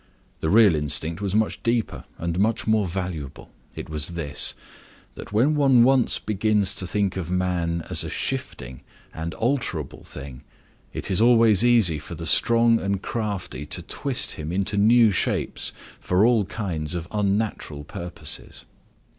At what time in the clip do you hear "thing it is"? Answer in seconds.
10.03-11.21